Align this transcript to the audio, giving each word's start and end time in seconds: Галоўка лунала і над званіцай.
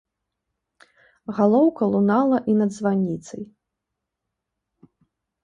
Галоўка 1.39 1.83
лунала 1.93 2.37
і 2.53 2.57
над 2.63 2.71
званіцай. 2.79 3.41